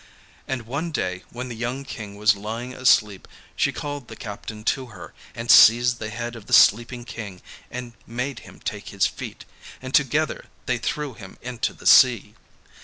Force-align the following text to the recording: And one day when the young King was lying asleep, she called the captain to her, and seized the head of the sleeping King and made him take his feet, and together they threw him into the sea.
And 0.47 0.63
one 0.63 0.89
day 0.91 1.21
when 1.29 1.47
the 1.47 1.55
young 1.55 1.85
King 1.85 2.15
was 2.15 2.35
lying 2.35 2.73
asleep, 2.73 3.27
she 3.55 3.71
called 3.71 4.07
the 4.07 4.15
captain 4.15 4.63
to 4.63 4.87
her, 4.87 5.13
and 5.35 5.51
seized 5.51 5.99
the 5.99 6.09
head 6.09 6.35
of 6.35 6.47
the 6.47 6.53
sleeping 6.53 7.05
King 7.05 7.39
and 7.69 7.93
made 8.07 8.39
him 8.39 8.59
take 8.59 8.89
his 8.89 9.05
feet, 9.05 9.45
and 9.79 9.93
together 9.93 10.45
they 10.65 10.79
threw 10.79 11.13
him 11.13 11.37
into 11.43 11.71
the 11.71 11.85
sea. 11.85 12.33